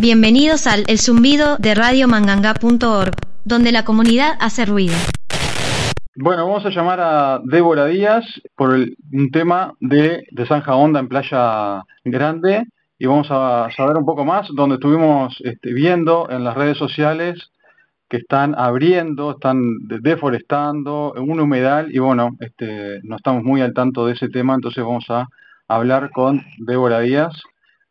Bienvenidos 0.00 0.68
al 0.68 0.84
El 0.86 0.98
Zumbido 1.00 1.56
de 1.56 1.74
radiomanganga.org, 1.74 3.16
donde 3.44 3.72
la 3.72 3.84
comunidad 3.84 4.36
hace 4.38 4.64
ruido. 4.64 4.94
Bueno, 6.14 6.46
vamos 6.46 6.64
a 6.64 6.70
llamar 6.70 7.00
a 7.00 7.40
Débora 7.42 7.86
Díaz 7.86 8.24
por 8.56 8.74
un 8.74 9.30
tema 9.32 9.72
de, 9.80 10.24
de 10.30 10.46
Zanja 10.46 10.76
Honda 10.76 11.00
en 11.00 11.08
Playa 11.08 11.82
Grande 12.04 12.62
y 12.96 13.06
vamos 13.06 13.26
a 13.30 13.68
saber 13.76 13.96
un 13.96 14.04
poco 14.06 14.24
más, 14.24 14.46
donde 14.54 14.76
estuvimos 14.76 15.36
este, 15.44 15.72
viendo 15.72 16.28
en 16.30 16.44
las 16.44 16.56
redes 16.56 16.78
sociales 16.78 17.50
que 18.08 18.18
están 18.18 18.54
abriendo, 18.56 19.32
están 19.32 19.60
de- 19.88 19.98
deforestando 20.00 21.12
un 21.14 21.40
humedal 21.40 21.92
y 21.92 21.98
bueno, 21.98 22.30
este, 22.38 23.00
no 23.02 23.16
estamos 23.16 23.42
muy 23.42 23.62
al 23.62 23.74
tanto 23.74 24.06
de 24.06 24.12
ese 24.14 24.28
tema, 24.28 24.54
entonces 24.54 24.82
vamos 24.84 25.06
a 25.10 25.26
hablar 25.66 26.10
con 26.10 26.40
Débora 26.58 27.00
Díaz. 27.00 27.32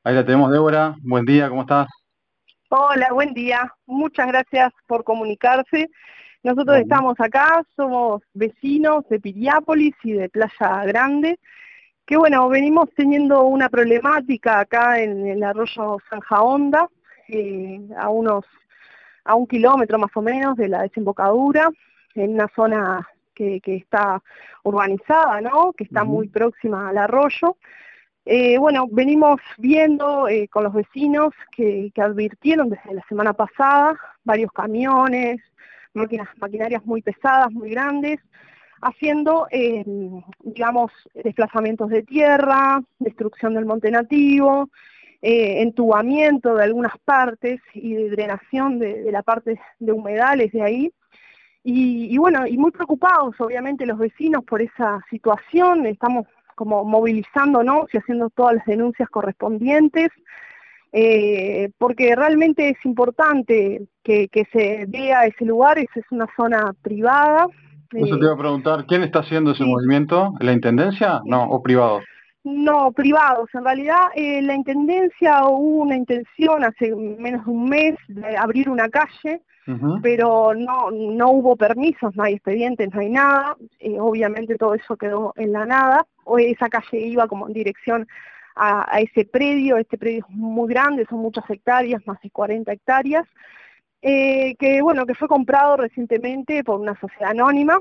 Ahí 0.07 0.15
la 0.15 0.23
tenemos, 0.23 0.49
Débora. 0.49 0.95
Buen 1.01 1.25
día, 1.25 1.49
¿cómo 1.49 1.63
estás? 1.63 1.85
Hola, 2.69 3.09
buen 3.11 3.33
día. 3.33 3.69
Muchas 3.85 4.27
gracias 4.27 4.71
por 4.87 5.03
comunicarse. 5.03 5.89
Nosotros 6.43 6.77
estamos 6.77 7.19
acá, 7.19 7.61
somos 7.75 8.21
vecinos 8.33 9.03
de 9.09 9.19
Piriápolis 9.19 9.93
y 10.05 10.13
de 10.13 10.29
Playa 10.29 10.85
Grande, 10.85 11.37
que 12.05 12.15
bueno, 12.15 12.47
venimos 12.47 12.87
teniendo 12.95 13.43
una 13.43 13.67
problemática 13.67 14.61
acá 14.61 14.97
en 14.97 15.27
el 15.27 15.43
arroyo 15.43 15.97
Zanja 16.09 16.41
Honda, 16.41 16.87
eh, 17.27 17.81
a 17.97 18.07
unos, 18.07 18.45
a 19.25 19.35
un 19.35 19.45
kilómetro 19.45 19.99
más 19.99 20.11
o 20.15 20.21
menos 20.21 20.55
de 20.55 20.69
la 20.69 20.83
desembocadura, 20.83 21.69
en 22.15 22.35
una 22.35 22.47
zona 22.55 23.05
que, 23.35 23.59
que 23.59 23.75
está 23.75 24.23
urbanizada, 24.63 25.41
¿no? 25.41 25.73
Que 25.73 25.83
está 25.83 26.05
muy 26.05 26.29
próxima 26.29 26.87
al 26.87 26.97
arroyo. 26.97 27.57
Eh, 28.29 28.57
bueno, 28.57 28.89
venimos 28.91 29.39
viendo 29.57 30.27
eh, 30.27 30.49
con 30.49 30.65
los 30.65 30.73
vecinos 30.73 31.33
que, 31.49 31.93
advirtieron 31.95 32.69
desde 32.69 32.93
la 32.93 33.01
semana 33.07 33.31
pasada 33.31 33.97
varios 34.25 34.51
camiones, 34.51 35.41
máquinas, 35.93 36.27
maquinarias 36.37 36.85
muy 36.85 37.01
pesadas, 37.01 37.53
muy 37.53 37.69
grandes, 37.69 38.19
haciendo, 38.81 39.47
eh, 39.49 39.85
digamos, 40.41 40.91
desplazamientos 41.13 41.89
de 41.89 42.03
tierra, 42.03 42.83
destrucción 42.99 43.53
del 43.53 43.65
monte 43.65 43.89
nativo, 43.91 44.71
eh, 45.21 45.61
entubamiento 45.61 46.53
de 46.55 46.65
algunas 46.65 46.97
partes 47.05 47.61
y 47.73 47.93
de 47.93 48.09
drenación 48.09 48.77
de, 48.77 49.03
de 49.03 49.11
la 49.13 49.23
parte 49.23 49.57
de 49.79 49.91
humedales 49.93 50.51
de 50.51 50.63
ahí. 50.63 50.91
Y, 51.63 52.13
y 52.13 52.17
bueno, 52.17 52.45
y 52.45 52.57
muy 52.57 52.71
preocupados 52.71 53.39
obviamente 53.39 53.85
los 53.85 53.97
vecinos 53.97 54.43
por 54.43 54.61
esa 54.61 54.99
situación, 55.09 55.85
estamos 55.85 56.27
como 56.57 56.83
movilizándonos 56.83 57.85
y 57.93 57.97
haciendo 57.97 58.31
todas 58.31 58.55
las 58.55 58.65
denuncias 58.65 59.07
correspondientes, 59.09 60.09
eh, 60.91 61.69
porque 61.77 62.15
realmente 62.15 62.69
es 62.69 62.83
importante 62.83 63.83
que, 64.03 64.27
que 64.29 64.45
se 64.51 64.85
vea 64.87 65.27
ese 65.27 65.45
lugar, 65.45 65.77
esa 65.77 65.99
es 65.99 66.05
una 66.09 66.25
zona 66.35 66.73
privada. 66.81 67.45
Eso 67.91 68.17
te 68.17 68.25
iba 68.25 68.33
a 68.33 68.37
preguntar, 68.37 68.85
¿quién 68.87 69.03
está 69.03 69.19
haciendo 69.19 69.51
ese 69.51 69.63
sí. 69.63 69.69
movimiento? 69.69 70.33
¿La 70.39 70.51
Intendencia? 70.51 71.21
No, 71.25 71.43
o 71.43 71.61
privado. 71.61 71.99
No, 72.49 72.91
privados. 72.93 73.49
En 73.53 73.65
realidad, 73.65 74.07
eh, 74.15 74.41
la 74.41 74.55
Intendencia 74.55 75.45
hubo 75.45 75.83
una 75.83 75.97
intención 75.97 76.63
hace 76.63 76.95
menos 76.95 77.45
de 77.45 77.51
un 77.51 77.65
mes 77.67 77.95
de 78.07 78.37
abrir 78.37 78.69
una 78.69 78.87
calle, 78.89 79.41
pero 80.01 80.53
no, 80.53 80.91
no 80.91 81.29
hubo 81.31 81.57
permisos, 81.57 82.15
no 82.15 82.23
hay 82.23 82.35
expedientes, 82.35 82.89
no 82.93 83.01
hay 83.01 83.09
nada. 83.09 83.57
Eh, 83.79 83.99
obviamente 83.99 84.55
todo 84.55 84.75
eso 84.75 84.95
quedó 84.95 85.33
en 85.35 85.51
la 85.51 85.65
nada. 85.65 86.05
O 86.23 86.39
esa 86.39 86.69
calle 86.69 86.99
iba 86.99 87.27
como 87.27 87.47
en 87.47 87.53
dirección 87.53 88.07
a, 88.55 88.95
a 88.95 89.01
ese 89.01 89.25
predio, 89.25 89.75
este 89.75 89.97
predio 89.97 90.25
es 90.27 90.35
muy 90.35 90.69
grande, 90.69 91.05
son 91.09 91.19
muchas 91.19 91.43
hectáreas, 91.49 92.01
más 92.07 92.21
de 92.21 92.29
40 92.29 92.71
hectáreas, 92.71 93.25
eh, 94.01 94.55
que 94.55 94.81
bueno, 94.81 95.05
que 95.05 95.15
fue 95.15 95.27
comprado 95.27 95.77
recientemente 95.77 96.63
por 96.63 96.79
una 96.79 96.97
sociedad 96.99 97.31
anónima, 97.31 97.77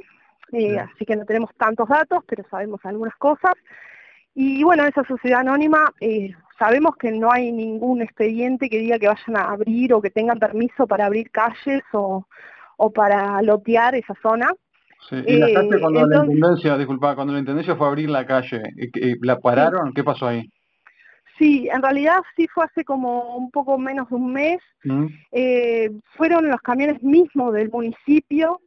eh, 0.53 0.79
así 0.79 1.05
que 1.05 1.17
no 1.17 1.25
tenemos 1.25 1.51
tantos 1.57 1.89
datos, 1.89 2.25
pero 2.27 2.45
sabemos 2.51 2.81
algunas 2.85 3.15
cosas. 3.17 3.55
Y 4.39 4.63
bueno, 4.65 4.85
esa 4.85 5.03
sociedad 5.05 5.41
anónima, 5.41 5.91
eh, 5.99 6.31
sabemos 6.59 6.95
que 6.97 7.11
no 7.11 7.33
hay 7.33 7.51
ningún 7.53 8.03
expediente 8.03 8.69
que 8.69 8.79
diga 8.79 8.99
que 8.99 9.09
vayan 9.09 9.35
a 9.37 9.51
abrir 9.51 9.95
o 9.95 10.03
que 10.03 10.11
tengan 10.11 10.39
permiso 10.39 10.87
para 10.87 11.07
abrir 11.07 11.31
calles 11.31 11.83
o, 11.95 12.27
o 12.77 12.93
para 12.93 13.41
lotear 13.41 13.95
esa 13.95 14.13
zona. 14.23 14.51
Sí, 15.09 15.17
y 15.27 15.37
la 15.39 15.47
Eh, 15.49 15.55
cuando 15.55 15.91
la 15.91 16.01
intendencia, 16.03 16.77
disculpa, 16.77 17.15
cuando 17.15 17.33
la 17.33 17.39
intendencia 17.39 17.77
fue 17.77 17.87
a 17.87 17.91
abrir 17.91 18.11
la 18.11 18.27
calle, 18.27 18.61
¿y 18.77 18.91
que- 18.91 19.01
y 19.01 19.15
¿la 19.23 19.39
pararon? 19.39 19.95
¿Qué 19.95 20.05
pasó 20.05 20.27
ahí? 20.29 20.43
Sí, 21.39 21.69
en 21.73 21.81
realidad 21.83 22.19
sí 22.37 22.47
fue 22.49 22.65
hace 22.65 22.85
como 22.85 23.37
un 23.37 23.51
poco 23.51 23.79
menos 23.79 24.09
de 24.11 24.17
un 24.17 24.33
mes. 24.35 24.59
¿Mm? 24.85 25.07
Eh, 25.33 25.91
fueron 26.17 26.49
los 26.49 26.61
camiones 26.61 27.03
mismos 27.03 27.55
del 27.55 27.71
municipio 27.71 28.61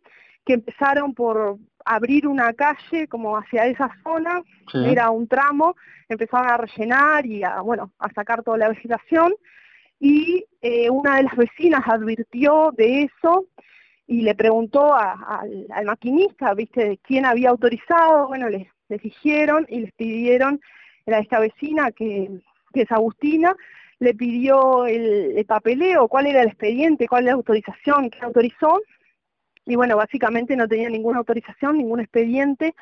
que 0.46 0.54
empezaron 0.54 1.14
por 1.14 1.58
abrir 1.96 2.28
una 2.28 2.54
calle 2.54 3.08
como 3.08 3.36
hacia 3.38 3.66
esa 3.66 3.90
zona, 4.04 4.42
Sí. 4.72 4.78
era 4.88 5.10
un 5.10 5.28
tramo, 5.28 5.76
empezaron 6.08 6.48
a 6.50 6.58
rellenar 6.58 7.26
y 7.26 7.44
a, 7.44 7.62
bueno, 7.62 7.92
a 8.00 8.10
sacar 8.14 8.44
toda 8.44 8.58
la 8.58 8.70
vegetación. 8.70 9.34
Y 10.00 10.46
eh, 10.62 10.90
una 10.90 11.18
de 11.18 11.24
las 11.24 11.36
vecinas 11.36 11.82
advirtió 11.88 12.72
de 12.78 13.04
eso 13.04 13.46
y 14.08 14.22
le 14.22 14.34
preguntó 14.36 14.94
a- 14.94 15.14
al, 15.42 15.66
al 15.72 15.86
maquinista, 15.86 16.54
viste, 16.54 16.90
de 16.90 16.98
quién 17.00 17.26
había 17.26 17.50
autorizado, 17.50 18.28
bueno, 18.28 18.48
les, 18.50 18.68
les 18.88 19.02
dijeron 19.02 19.66
y 19.70 19.80
les 19.82 19.92
pidieron, 19.94 20.62
era 21.06 21.20
esta 21.20 21.40
vecina 21.40 21.92
que, 21.92 22.30
que 22.74 22.82
es 22.84 22.92
Agustina, 22.92 23.56
le 24.00 24.14
pidió 24.14 24.86
el, 24.86 25.34
el 25.38 25.46
papeleo, 25.46 26.08
cuál 26.08 26.28
era 26.28 26.42
el 26.44 26.48
expediente, 26.50 27.08
cuál 27.08 27.24
era 27.24 27.32
la 27.34 27.38
autorización, 27.38 28.10
quién 28.10 28.24
autorizó, 28.24 28.80
y 29.70 29.76
bueno, 29.76 29.96
básicamente 29.96 30.56
no 30.58 30.68
tenía 30.68 30.90
ninguna 30.90 31.20
autorización, 31.20 31.78
ningún 31.78 32.00
expediente. 32.02 32.74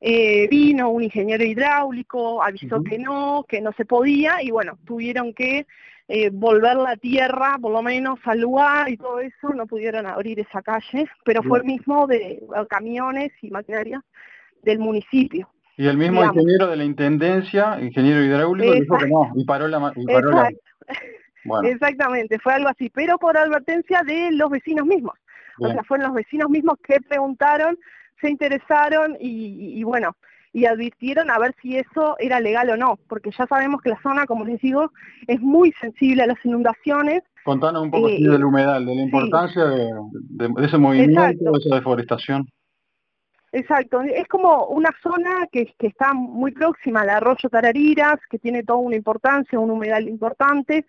Eh, 0.00 0.46
vino 0.48 0.90
un 0.90 1.02
ingeniero 1.02 1.42
hidráulico, 1.42 2.40
avisó 2.42 2.84
que 2.84 2.98
no, 2.98 3.44
que 3.48 3.60
no 3.60 3.72
se 3.72 3.84
podía, 3.84 4.40
y 4.42 4.50
bueno, 4.52 4.78
tuvieron 4.84 5.34
que 5.34 5.66
eh, 6.06 6.30
volver 6.32 6.76
la 6.76 6.96
tierra, 6.96 7.58
por 7.60 7.72
lo 7.72 7.82
menos 7.82 8.20
al 8.24 8.40
lugar 8.40 8.88
y 8.90 8.96
todo 8.96 9.18
eso, 9.20 9.48
no 9.54 9.66
pudieron 9.66 10.06
abrir 10.06 10.38
esa 10.38 10.62
calle, 10.62 11.08
pero 11.24 11.42
fue 11.42 11.58
el 11.58 11.64
mismo 11.64 12.06
de 12.06 12.40
camiones 12.68 13.32
y 13.42 13.50
maquinaria 13.50 14.04
del 14.62 14.78
municipio. 14.78 15.48
Y 15.76 15.86
el 15.86 15.96
mismo 15.96 16.20
digamos. 16.20 16.36
ingeniero 16.36 16.66
de 16.68 16.76
la 16.76 16.84
intendencia, 16.84 17.78
ingeniero 17.80 18.22
hidráulico, 18.24 18.72
dijo 18.74 18.98
que 18.98 19.08
no, 19.08 19.32
y 19.34 19.44
paró 19.44 19.66
la... 19.68 19.78
ma- 19.80 19.92
Y 19.96 20.06
paró 20.06 20.30
la-. 20.30 20.50
Bueno, 21.48 21.68
Exactamente, 21.68 22.38
fue 22.38 22.52
algo 22.54 22.68
así, 22.68 22.90
pero 22.90 23.18
por 23.18 23.36
advertencia 23.36 24.02
de 24.02 24.30
los 24.32 24.50
vecinos 24.50 24.86
mismos. 24.86 25.14
O 25.60 25.68
sea, 25.68 25.82
fueron 25.82 26.06
los 26.08 26.14
vecinos 26.14 26.48
mismos 26.50 26.76
que 26.86 27.00
preguntaron, 27.00 27.76
se 28.20 28.30
interesaron 28.30 29.16
y, 29.18 29.82
bueno, 29.82 30.14
y 30.52 30.66
advirtieron 30.66 31.30
a 31.30 31.38
ver 31.38 31.54
si 31.60 31.76
eso 31.76 32.14
era 32.20 32.38
legal 32.40 32.70
o 32.70 32.76
no, 32.76 32.96
porque 33.08 33.30
ya 33.36 33.46
sabemos 33.46 33.80
que 33.82 33.90
la 33.90 34.00
zona, 34.00 34.24
como 34.26 34.44
les 34.44 34.60
digo, 34.60 34.92
es 35.26 35.40
muy 35.40 35.72
sensible 35.80 36.22
a 36.22 36.26
las 36.26 36.44
inundaciones. 36.44 37.22
Contanos 37.44 37.82
un 37.82 37.90
poco 37.90 38.08
Eh, 38.08 38.18
del 38.20 38.44
humedal, 38.44 38.86
de 38.86 38.94
la 38.94 39.02
importancia 39.02 39.64
de, 39.64 39.90
de- 40.12 40.48
de 40.60 40.66
ese 40.66 40.78
movimiento, 40.78 41.20
Exacto. 41.22 41.50
de 41.52 41.58
esa 41.58 41.74
deforestación. 41.76 42.46
Exacto, 43.50 44.02
es 44.02 44.28
como 44.28 44.66
una 44.66 44.90
zona 45.02 45.46
que, 45.50 45.72
que 45.78 45.86
está 45.86 46.12
muy 46.12 46.52
próxima 46.52 47.00
al 47.00 47.08
arroyo 47.10 47.48
Tarariras, 47.48 48.18
que 48.30 48.38
tiene 48.38 48.62
toda 48.62 48.78
una 48.80 48.96
importancia, 48.96 49.58
un 49.58 49.70
humedal 49.70 50.06
importante, 50.06 50.84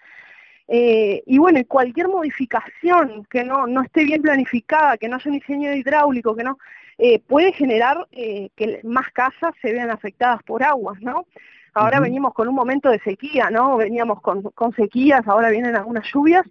eh, 0.71 1.23
y 1.25 1.39
bueno, 1.39 1.59
cualquier 1.67 2.07
modificación 2.09 3.25
que 3.25 3.43
no, 3.43 3.65
no 3.65 3.81
esté 3.81 4.03
bien 4.03 4.21
planificada, 4.21 4.97
que 4.97 5.09
no 5.09 5.15
haya 5.15 5.31
un 5.31 5.39
diseño 5.39 5.73
hidráulico, 5.73 6.35
que 6.35 6.43
no, 6.43 6.59
eh, 6.99 7.19
puede 7.19 7.53
generar 7.53 8.07
eh, 8.11 8.49
que 8.55 8.79
más 8.83 9.09
casas 9.09 9.55
se 9.63 9.73
vean 9.73 9.89
afectadas 9.89 10.43
por 10.43 10.61
aguas, 10.61 11.01
¿no? 11.01 11.25
Ahora 11.73 11.99
venimos 11.99 12.33
con 12.33 12.47
un 12.47 12.55
momento 12.55 12.89
de 12.89 12.99
sequía, 12.99 13.49
¿no? 13.49 13.77
Veníamos 13.77 14.21
con, 14.21 14.43
con 14.43 14.73
sequías, 14.73 15.27
ahora 15.27 15.49
vienen 15.49 15.75
algunas 15.75 16.05
lluvias, 16.11 16.45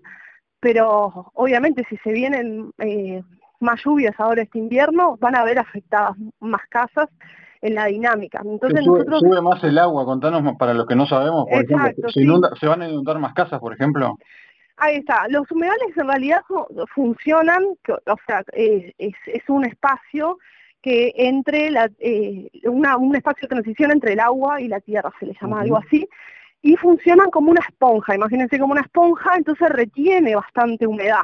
pero 0.58 1.31
obviamente 1.34 1.84
si 1.88 1.96
se 1.98 2.10
vienen 2.10 2.72
más 3.60 3.84
lluvias 3.84 4.14
ahora 4.19 4.42
este 4.42 4.58
invierno, 4.58 5.16
van 5.19 5.34
a 5.34 5.40
haber 5.40 5.58
afectadas 5.58 6.16
más 6.40 6.62
casas 6.69 7.08
en 7.60 7.75
la 7.75 7.87
dinámica. 7.87 8.40
Entonces 8.44 8.84
sube, 8.84 8.99
nosotros 8.99 9.20
sube 9.20 9.43
más 9.43 9.62
el 9.64 9.78
agua, 9.78 10.05
contanos 10.05 10.56
para 10.58 10.75
los 10.75 10.87
que 10.87 10.94
no 10.96 11.06
sabemos, 11.06 11.44
por 11.46 11.62
ejemplo, 11.64 11.87
Exacto, 11.88 12.08
sí. 12.10 12.20
inunda- 12.20 12.50
se 12.58 12.66
van 12.66 12.82
a 12.82 12.88
inundar 12.88 13.19
más 13.19 13.34
casas, 13.34 13.58
por 13.60 13.72
ejemplo. 13.72 14.16
Ahí 14.76 14.96
está. 14.96 15.26
Los 15.28 15.50
humedales 15.50 15.88
en 15.96 16.06
realidad 16.06 16.40
fu- 16.46 16.66
funcionan, 16.94 17.64
o 17.88 18.16
sea, 18.26 18.44
es, 18.52 18.94
es 18.99 19.49
un 19.49 19.64
espacio 19.64 20.38
que 20.81 21.12
entre 21.16 21.70
la, 21.72 21.90
eh, 21.99 22.49
una- 22.64 22.96
un 22.96 23.16
espacio 23.16 23.43
de 23.49 23.55
transición 23.56 23.90
entre 23.90 24.12
el 24.12 24.20
agua 24.20 24.61
y 24.61 24.69
la 24.69 24.78
tierra, 24.81 25.11
se 25.19 25.26
le 25.26 25.34
llama 25.40 25.62
algo 25.62 25.78
así, 25.78 26.08
y 26.62 26.76
funcionan 26.76 27.31
como 27.31 27.50
una 27.50 27.61
esponja, 27.69 28.14
imagínense 28.14 28.58
como 28.58 28.72
una 28.72 28.82
esponja, 28.82 29.37
entonces 29.37 29.69
retiene 29.70 30.37
bastante 30.37 30.87
humedad. 30.87 31.22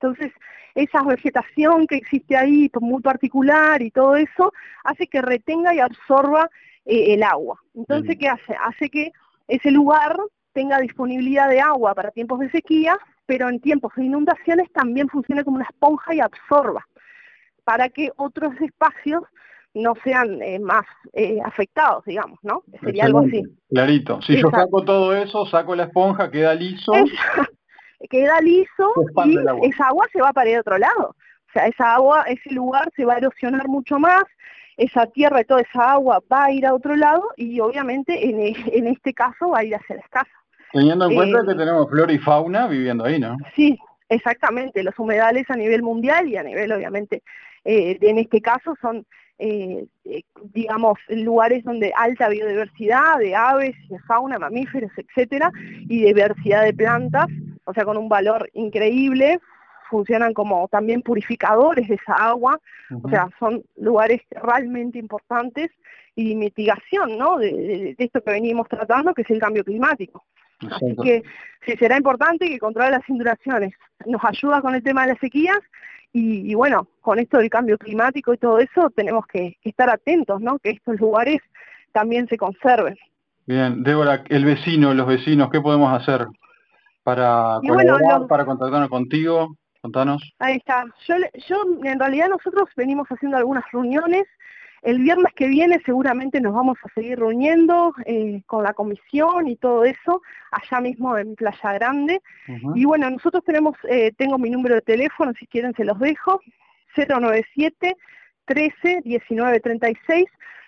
Entonces, 0.00 0.32
esa 0.74 1.02
vegetación 1.02 1.86
que 1.86 1.96
existe 1.96 2.36
ahí, 2.36 2.70
muy 2.80 3.02
particular 3.02 3.82
y 3.82 3.90
todo 3.90 4.16
eso, 4.16 4.52
hace 4.84 5.08
que 5.08 5.20
retenga 5.20 5.74
y 5.74 5.80
absorba 5.80 6.48
eh, 6.84 7.14
el 7.14 7.22
agua. 7.22 7.60
Entonces. 7.74 8.16
¿qué 8.18 8.28
hace? 8.28 8.54
Hace 8.64 8.88
que 8.88 9.12
ese 9.48 9.70
lugar 9.70 10.16
tenga 10.52 10.78
disponibilidad 10.78 11.48
de 11.48 11.60
agua 11.60 11.94
para 11.94 12.10
tiempos 12.10 12.40
de 12.40 12.50
sequía, 12.50 12.96
pero 13.26 13.48
en 13.48 13.60
tiempos 13.60 13.92
de 13.96 14.04
inundaciones 14.04 14.70
también 14.72 15.08
funcione 15.08 15.44
como 15.44 15.56
una 15.56 15.66
esponja 15.66 16.14
y 16.14 16.20
absorba, 16.20 16.86
para 17.64 17.88
que 17.88 18.10
otros 18.16 18.54
espacios 18.60 19.22
no 19.74 19.94
sean 20.02 20.40
eh, 20.42 20.58
más 20.58 20.84
eh, 21.12 21.38
afectados, 21.44 22.04
digamos, 22.04 22.38
¿no? 22.42 22.62
Sería 22.82 23.04
algo 23.04 23.20
así. 23.20 23.42
Clarito. 23.68 24.20
Si 24.22 24.40
yo 24.40 24.50
saco 24.50 24.84
todo 24.84 25.14
eso, 25.14 25.46
saco 25.46 25.76
la 25.76 25.84
esponja, 25.84 26.30
queda 26.30 26.54
liso. 26.54 26.92
Queda 28.08 28.40
liso 28.40 28.92
y 29.24 29.68
esa 29.68 29.88
agua 29.88 30.06
se 30.12 30.20
va 30.20 30.32
para 30.32 30.50
el 30.50 30.60
otro 30.60 30.78
lado. 30.78 31.16
O 31.48 31.52
sea, 31.52 31.66
esa 31.66 31.94
agua, 31.94 32.24
ese 32.24 32.52
lugar 32.52 32.90
se 32.94 33.04
va 33.04 33.14
a 33.14 33.18
erosionar 33.18 33.68
mucho 33.68 33.98
más, 33.98 34.24
esa 34.76 35.06
tierra 35.06 35.40
y 35.40 35.44
toda 35.44 35.60
esa 35.60 35.92
agua 35.92 36.22
va 36.32 36.44
a 36.44 36.52
ir 36.52 36.64
a 36.64 36.74
otro 36.74 36.94
lado 36.94 37.24
y 37.36 37.58
obviamente 37.60 38.28
en, 38.28 38.54
en 38.72 38.86
este 38.86 39.12
caso 39.12 39.50
va 39.50 39.58
a 39.58 39.64
ir 39.64 39.74
hacia 39.74 39.96
las 39.96 40.08
casas. 40.08 40.32
Teniendo 40.72 41.08
en 41.08 41.14
cuenta 41.14 41.40
eh, 41.40 41.46
que 41.48 41.54
tenemos 41.54 41.88
flora 41.90 42.12
y 42.12 42.18
fauna 42.18 42.66
viviendo 42.68 43.04
ahí, 43.04 43.18
¿no? 43.18 43.36
Sí, 43.56 43.78
exactamente. 44.08 44.82
Los 44.82 44.98
humedales 44.98 45.48
a 45.48 45.56
nivel 45.56 45.82
mundial 45.82 46.28
y 46.28 46.36
a 46.36 46.42
nivel, 46.42 46.70
obviamente, 46.72 47.22
eh, 47.64 47.98
en 48.00 48.18
este 48.18 48.40
caso 48.42 48.74
son, 48.80 49.06
eh, 49.38 49.86
digamos, 50.52 50.98
lugares 51.08 51.64
donde 51.64 51.92
alta 51.96 52.28
biodiversidad 52.28 53.18
de 53.18 53.34
aves, 53.34 53.74
de 53.88 53.98
fauna, 54.00 54.38
mamíferos, 54.38 54.92
etcétera, 54.96 55.50
y 55.88 56.04
diversidad 56.04 56.64
de 56.64 56.74
plantas, 56.74 57.26
o 57.68 57.74
sea, 57.74 57.84
con 57.84 57.98
un 57.98 58.08
valor 58.08 58.48
increíble, 58.54 59.38
funcionan 59.90 60.32
como 60.32 60.68
también 60.68 61.02
purificadores 61.02 61.86
de 61.86 61.96
esa 61.96 62.14
agua, 62.14 62.58
o 63.02 63.08
sea, 63.08 63.28
son 63.38 63.62
lugares 63.76 64.22
realmente 64.30 64.98
importantes 64.98 65.70
y 66.14 66.34
mitigación, 66.34 67.18
¿no? 67.18 67.38
de, 67.38 67.94
esto 67.98 68.22
que 68.22 68.30
venimos 68.30 68.68
tratando, 68.68 69.12
que 69.12 69.22
es 69.22 69.30
el 69.30 69.38
cambio 69.38 69.64
climático. 69.64 70.24
Así 70.60 70.96
que 71.02 71.22
sí 71.64 71.76
será 71.76 71.96
importante 71.96 72.48
que 72.48 72.58
controle 72.58 72.90
las 72.90 73.08
inundaciones 73.08 73.74
nos 74.06 74.24
ayuda 74.24 74.60
con 74.60 74.74
el 74.74 74.82
tema 74.82 75.02
de 75.02 75.12
las 75.12 75.18
sequías 75.20 75.58
y, 76.12 76.54
bueno, 76.54 76.88
con 77.02 77.18
esto 77.18 77.38
del 77.38 77.50
cambio 77.50 77.76
climático 77.76 78.32
y 78.32 78.38
todo 78.38 78.58
eso 78.58 78.90
tenemos 78.96 79.26
que, 79.26 79.56
estar 79.62 79.90
atentos, 79.90 80.40
¿no? 80.40 80.58
Que 80.58 80.70
estos 80.70 80.98
lugares 80.98 81.40
también 81.92 82.26
se 82.28 82.38
conserven. 82.38 82.96
Bien, 83.46 83.82
Débora, 83.82 84.24
el 84.28 84.44
vecino, 84.44 84.94
los 84.94 85.06
vecinos, 85.06 85.50
¿qué 85.50 85.60
podemos 85.60 85.92
hacer 85.92 86.26
para 87.02 87.58
colaborar, 87.66 88.26
para 88.26 88.44
contactarnos 88.44 88.88
contigo? 88.88 89.56
Contanos. 89.80 90.34
Ahí 90.38 90.56
está. 90.56 90.84
Yo, 91.06 91.14
yo, 91.48 91.62
en 91.84 91.98
realidad 91.98 92.28
nosotros 92.28 92.68
venimos 92.76 93.06
haciendo 93.08 93.36
algunas 93.36 93.64
reuniones 93.72 94.26
el 94.82 95.00
viernes 95.00 95.32
que 95.34 95.48
viene 95.48 95.80
seguramente 95.84 96.40
nos 96.40 96.54
vamos 96.54 96.78
a 96.84 96.92
seguir 96.94 97.18
reuniendo 97.18 97.94
eh, 98.06 98.42
con 98.46 98.62
la 98.62 98.74
comisión 98.74 99.48
y 99.48 99.56
todo 99.56 99.84
eso, 99.84 100.22
allá 100.52 100.80
mismo 100.80 101.16
en 101.18 101.34
Playa 101.34 101.72
Grande. 101.72 102.20
Y 102.74 102.84
bueno, 102.84 103.10
nosotros 103.10 103.42
tenemos, 103.44 103.76
eh, 103.88 104.12
tengo 104.16 104.38
mi 104.38 104.50
número 104.50 104.76
de 104.76 104.82
teléfono, 104.82 105.32
si 105.38 105.46
quieren 105.46 105.74
se 105.74 105.84
los 105.84 105.98
dejo, 105.98 106.40
097 106.96 107.96
13 108.44 109.00
19 109.04 109.60
36. 109.60 110.26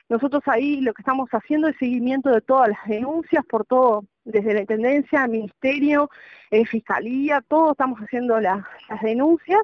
Nosotros 0.08 0.42
ahí 0.46 0.80
lo 0.80 0.92
que 0.92 1.02
estamos 1.02 1.30
haciendo 1.30 1.68
es 1.68 1.76
seguimiento 1.76 2.30
de 2.30 2.40
todas 2.40 2.68
las 2.70 2.84
denuncias 2.86 3.44
por 3.46 3.64
todo, 3.64 4.04
desde 4.30 4.54
la 4.54 4.60
Intendencia, 4.60 5.26
Ministerio, 5.26 6.10
eh, 6.50 6.64
Fiscalía, 6.66 7.42
todos 7.46 7.72
estamos 7.72 7.98
haciendo 8.00 8.40
las 8.40 8.64
denuncias 9.02 9.62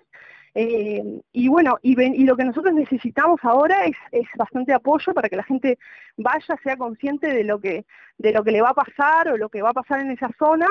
eh, 0.59 1.21
y 1.33 1.49
bueno, 1.49 1.77
y, 1.83 2.25
lo 2.25 2.35
que 2.35 2.45
nosotros 2.45 2.73
necesitamos 2.73 3.41
ahora 3.43 3.85
es, 3.85 3.97
es, 4.11 4.27
bastante 4.39 4.73
apoyo 4.73 5.13
para 5.13 5.29
que 5.29 5.37
la 5.37 5.43
gente 5.43 5.79
vaya, 6.17 6.57
sea 6.63 6.79
consciente 6.79 7.29
de 7.29 7.45
lo 7.45 7.61
que, 7.61 7.85
de 8.17 8.33
lo 8.33 8.43
que 8.43 8.53
le 8.53 8.63
va 8.63 8.71
a 8.71 8.75
pasar 8.75 9.29
o 9.29 9.37
lo 9.37 9.51
que 9.51 9.61
va 9.61 9.71
a 9.71 9.75
pasar 9.75 10.01
en 10.01 10.13
esa 10.13 10.31
zona 10.39 10.67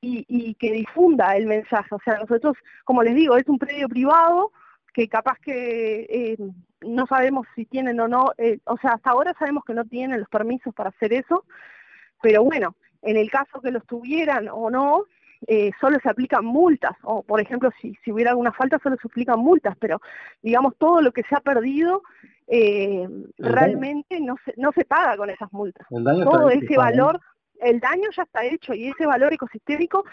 y, 0.00 0.24
y 0.26 0.54
que 0.54 0.72
difunda 0.72 1.36
el 1.36 1.46
mensaje. 1.46 1.94
O 1.94 2.00
sea, 2.02 2.18
nosotros, 2.18 2.56
como 2.84 3.02
les 3.02 3.14
digo, 3.14 3.36
es 3.36 3.46
un 3.46 3.58
predio 3.58 3.90
privado 3.90 4.52
que 4.94 5.06
capaz 5.06 5.38
que 5.40 6.06
eh, 6.08 6.36
no 6.80 7.06
sabemos 7.06 7.46
si 7.54 7.66
tienen 7.66 8.00
o 8.00 8.08
no, 8.08 8.32
eh, 8.38 8.58
o 8.64 8.78
sea, 8.78 8.92
hasta 8.92 9.10
ahora 9.10 9.34
sabemos 9.38 9.64
que 9.66 9.74
no 9.74 9.84
tienen 9.84 10.20
los 10.20 10.30
permisos 10.30 10.74
para 10.74 10.88
hacer 10.88 11.12
eso, 11.12 11.44
pero 12.22 12.42
bueno, 12.42 12.74
en 13.02 13.16
el 13.16 13.30
caso 13.30 13.60
que 13.60 13.70
los 13.70 13.86
tuvieran 13.86 14.48
o 14.48 14.70
no, 14.70 15.04
eh, 15.46 15.70
solo 15.80 15.98
se 16.02 16.08
aplican 16.08 16.44
multas, 16.44 16.92
o 17.02 17.22
por 17.22 17.40
ejemplo, 17.40 17.70
si, 17.80 17.94
si 18.04 18.12
hubiera 18.12 18.30
alguna 18.30 18.52
falta, 18.52 18.78
solo 18.82 18.96
se 19.00 19.08
aplican 19.08 19.40
multas, 19.40 19.74
pero 19.78 20.00
digamos, 20.42 20.74
todo 20.76 21.00
lo 21.00 21.12
que 21.12 21.22
se 21.22 21.34
ha 21.34 21.40
perdido 21.40 22.02
eh, 22.46 23.08
realmente 23.38 24.20
no 24.20 24.36
se, 24.44 24.52
no 24.56 24.72
se 24.72 24.84
paga 24.84 25.16
con 25.16 25.30
esas 25.30 25.50
multas. 25.52 25.86
todo 25.88 26.50
ese 26.50 26.76
valor, 26.76 27.20
el 27.60 27.80
daño 27.80 28.10
ya 28.14 28.24
está 28.24 28.44
hecho 28.44 28.74
y 28.74 28.88
ese 28.88 29.06
valor 29.06 29.32
ecosistémico 29.32 30.04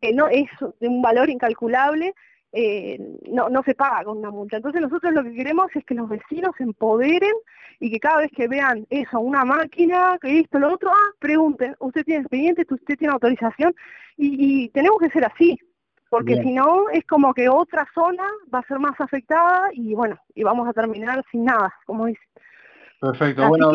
que 0.00 0.12
no 0.12 0.28
es 0.28 0.48
de 0.80 0.88
un 0.88 1.02
valor 1.02 1.28
incalculable 1.30 2.14
eh, 2.52 2.98
no, 3.30 3.48
no 3.48 3.62
se 3.62 3.74
paga 3.74 4.04
con 4.04 4.18
una 4.18 4.30
multa. 4.30 4.56
Entonces 4.56 4.80
nosotros 4.80 5.12
lo 5.12 5.22
que 5.22 5.34
queremos 5.34 5.66
es 5.74 5.84
que 5.84 5.94
los 5.94 6.08
vecinos 6.08 6.52
se 6.56 6.64
empoderen 6.64 7.34
y 7.80 7.90
que 7.90 8.00
cada 8.00 8.18
vez 8.18 8.30
que 8.34 8.48
vean 8.48 8.86
eso, 8.90 9.20
una 9.20 9.44
máquina, 9.44 10.18
que 10.20 10.40
esto, 10.40 10.58
lo 10.58 10.72
otro, 10.72 10.90
ah, 10.90 11.12
pregunten, 11.18 11.76
usted 11.78 12.04
tiene 12.04 12.22
expediente, 12.22 12.66
usted 12.68 12.96
tiene 12.96 13.12
autorización 13.12 13.74
y, 14.16 14.68
tenemos 14.70 14.98
que 14.98 15.10
ser 15.10 15.24
así, 15.24 15.58
porque 16.10 16.42
si 16.42 16.52
no 16.52 16.88
es 16.90 17.04
como 17.04 17.32
que 17.34 17.48
otra 17.48 17.86
zona 17.94 18.24
va 18.52 18.60
a 18.60 18.66
ser 18.66 18.78
más 18.78 18.98
afectada 18.98 19.68
y 19.72 19.94
bueno, 19.94 20.18
y 20.34 20.42
vamos 20.42 20.66
a 20.66 20.72
terminar 20.72 21.22
sin 21.30 21.44
nada, 21.44 21.72
como 21.86 22.06
dice. 22.06 22.20
Perfecto, 23.00 23.46
bueno, 23.46 23.70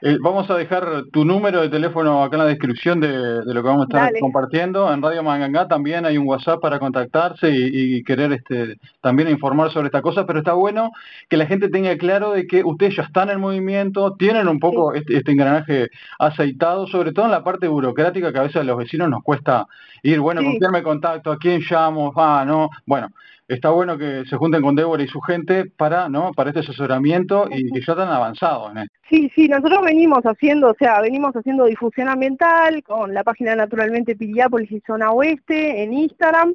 eh, 0.00 0.16
vamos 0.22 0.48
a 0.48 0.56
dejar 0.56 1.04
tu 1.12 1.26
número 1.26 1.60
de 1.60 1.68
teléfono 1.68 2.22
acá 2.22 2.36
en 2.36 2.44
la 2.44 2.48
descripción 2.48 2.98
de, 2.98 3.44
lo 3.44 3.62
que 3.62 3.68
vamos 3.68 3.82
a 3.82 4.06
estar 4.06 4.12
compartiendo. 4.20 4.90
En 4.90 5.02
Radio 5.02 5.22
Mangangá 5.22 5.68
también 5.68 6.06
hay 6.06 6.16
un 6.16 6.26
WhatsApp 6.26 6.58
para 6.58 6.78
contactarse 6.78 7.50
y, 7.50 8.02
querer 8.04 8.32
este, 8.32 8.78
también 9.02 9.28
informar 9.28 9.70
sobre 9.70 9.88
esta 9.88 10.00
cosa, 10.00 10.24
pero 10.24 10.38
está 10.38 10.54
bueno 10.54 10.92
que 11.28 11.36
la 11.36 11.44
gente 11.44 11.68
tenga 11.68 11.94
claro 11.98 12.32
de 12.32 12.46
que 12.46 12.64
ustedes 12.64 12.96
ya 12.96 13.02
están 13.02 13.28
en 13.28 13.38
movimiento, 13.38 14.14
tienen 14.14 14.48
un 14.48 14.58
poco 14.60 14.94
este, 14.94 15.18
este, 15.18 15.32
engranaje 15.32 15.88
aceitado, 16.18 16.86
sobre 16.86 17.12
todo 17.12 17.26
en 17.26 17.32
la 17.32 17.44
parte 17.44 17.68
burocrática 17.68 18.32
que 18.32 18.38
a 18.38 18.42
veces 18.42 18.56
a 18.56 18.64
los 18.64 18.78
vecinos 18.78 19.10
nos 19.10 19.22
cuesta 19.22 19.66
ir, 20.02 20.20
bueno, 20.20 20.42
con 20.42 20.56
quién 20.56 20.70
me 20.70 20.82
contacto, 20.82 21.32
a 21.32 21.36
quién 21.36 21.60
llamo, 21.68 22.14
ah, 22.16 22.44
no, 22.46 22.70
bueno, 22.86 23.08
está 23.48 23.70
bueno 23.70 23.96
que 23.96 24.24
se 24.26 24.36
junten 24.36 24.62
con 24.62 24.74
Débora 24.74 25.02
y 25.02 25.08
su 25.08 25.20
gente 25.20 25.64
para, 25.64 26.08
¿no? 26.08 26.32
Para 26.32 26.50
este 26.50 26.60
asesoramiento 26.60 27.48
y 27.50 27.70
que 27.72 27.80
ya 27.80 27.94
están 27.94 28.10
avanzados 28.42 28.76
en 28.76 28.88
Sí, 29.08 29.30
sí, 29.34 29.48
nosotros 29.48 29.80
venimos 29.82 30.22
haciendo, 30.24 30.70
o 30.70 30.74
sea, 30.78 31.00
venimos 31.00 31.34
haciendo 31.34 31.64
difusión 31.64 32.08
ambiental 32.08 32.82
con 32.82 33.14
la 33.14 33.24
página 33.24 33.56
Naturalmente 33.56 34.16
Piriápolis 34.16 34.70
y 34.70 34.80
Zona 34.86 35.10
Oeste 35.12 35.82
en 35.82 35.94
Instagram. 35.94 36.54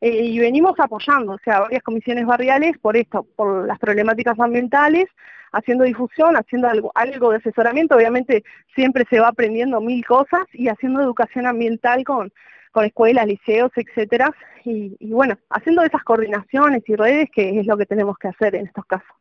Eh, 0.00 0.24
y 0.24 0.38
venimos 0.40 0.74
apoyando, 0.80 1.34
o 1.34 1.38
sea, 1.44 1.60
varias 1.60 1.84
comisiones 1.84 2.26
barriales 2.26 2.76
por 2.78 2.96
esto, 2.96 3.24
por 3.36 3.68
las 3.68 3.78
problemáticas 3.78 4.38
ambientales, 4.40 5.06
haciendo 5.52 5.84
difusión, 5.84 6.36
haciendo 6.36 6.68
algo, 6.68 6.90
algo 6.96 7.30
de 7.30 7.36
asesoramiento, 7.36 7.94
obviamente 7.94 8.42
siempre 8.74 9.04
se 9.08 9.20
va 9.20 9.28
aprendiendo 9.28 9.80
mil 9.80 10.04
cosas 10.04 10.42
y 10.52 10.66
haciendo 10.66 11.00
educación 11.02 11.46
ambiental 11.46 12.02
con, 12.02 12.32
con 12.72 12.84
escuelas, 12.84 13.26
liceos, 13.26 13.70
etcétera, 13.76 14.34
y, 14.64 14.96
bueno, 15.12 15.36
haciendo 15.50 15.82
esas 15.82 16.02
coordinaciones 16.02 16.82
y 16.88 16.96
redes 16.96 17.28
que 17.32 17.60
es 17.60 17.66
lo 17.66 17.76
que 17.76 17.86
tenemos 17.86 18.16
que 18.18 18.28
hacer 18.28 18.54
en 18.54 18.66
estos 18.66 18.84
casos. 18.86 19.14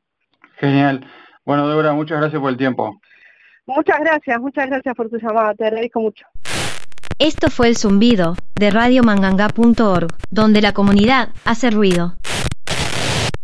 Genial. 0.57 1.05
Bueno, 1.45 1.67
Débora, 1.67 1.93
muchas 1.93 2.19
gracias 2.19 2.41
por 2.41 2.51
el 2.51 2.57
tiempo. 2.57 3.00
Muchas 3.65 4.00
gracias, 4.00 4.39
muchas 4.39 4.67
gracias 4.67 4.95
por 4.95 5.10
tu 5.10 5.17
llamada, 5.17 5.53
te 5.53 5.65
agradezco 5.65 6.01
mucho. 6.01 6.25
Esto 7.19 7.50
fue 7.50 7.67
el 7.67 7.77
zumbido 7.77 8.36
de 8.55 8.71
radiomanganga.org, 8.71 10.07
donde 10.31 10.62
la 10.62 10.74
comunidad 10.74 11.29
hace 11.45 11.69
ruido. 11.69 12.15